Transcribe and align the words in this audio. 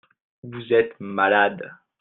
Vous 0.41 0.73
êtes 0.73 0.99
malades. 0.99 1.75